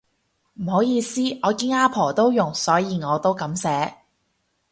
[0.55, 3.97] 唔好意思，我見阿婆都用所以我都噉寫